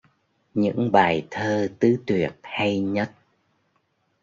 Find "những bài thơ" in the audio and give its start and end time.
0.53-1.67